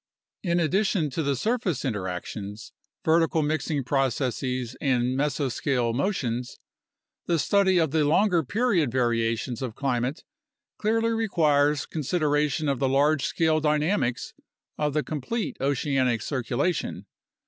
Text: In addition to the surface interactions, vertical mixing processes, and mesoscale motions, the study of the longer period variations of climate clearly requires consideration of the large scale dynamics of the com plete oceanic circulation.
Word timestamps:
In 0.41 0.59
addition 0.59 1.11
to 1.11 1.21
the 1.21 1.35
surface 1.35 1.85
interactions, 1.85 2.71
vertical 3.05 3.43
mixing 3.43 3.83
processes, 3.83 4.75
and 4.81 5.15
mesoscale 5.15 5.93
motions, 5.93 6.57
the 7.27 7.37
study 7.37 7.77
of 7.77 7.91
the 7.91 8.03
longer 8.03 8.41
period 8.43 8.91
variations 8.91 9.61
of 9.61 9.75
climate 9.75 10.23
clearly 10.79 11.11
requires 11.11 11.85
consideration 11.85 12.67
of 12.67 12.79
the 12.79 12.89
large 12.89 13.25
scale 13.25 13.59
dynamics 13.59 14.33
of 14.75 14.93
the 14.95 15.03
com 15.03 15.21
plete 15.21 15.55
oceanic 15.61 16.23
circulation. 16.23 17.05